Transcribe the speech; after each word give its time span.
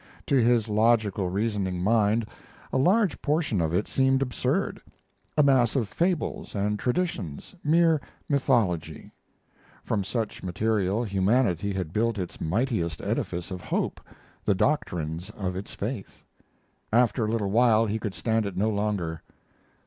To 0.25 0.35
his 0.41 0.67
logical 0.67 1.29
reasoning 1.29 1.83
mind, 1.83 2.25
a 2.73 2.77
large 2.79 3.21
portion 3.21 3.61
of 3.61 3.71
it 3.71 3.87
seemed 3.87 4.23
absurd: 4.23 4.81
a 5.37 5.43
mass 5.43 5.75
of 5.75 5.87
fables 5.87 6.55
and 6.55 6.79
traditions, 6.79 7.53
mere 7.63 8.01
mythology. 8.27 9.11
From 9.83 10.03
such 10.03 10.41
material 10.41 11.03
humanity 11.03 11.73
had 11.73 11.93
built 11.93 12.17
its 12.17 12.41
mightiest 12.41 12.99
edifice 12.99 13.51
of 13.51 13.61
hope, 13.61 14.01
the 14.43 14.55
doctrines 14.55 15.29
of 15.37 15.55
its 15.55 15.75
faith. 15.75 16.25
After 16.91 17.25
a 17.25 17.29
little 17.31 17.51
while 17.51 17.85
he 17.85 17.99
could 17.99 18.15
stand 18.15 18.47
it 18.47 18.57
no 18.57 18.71
longer. 18.71 19.21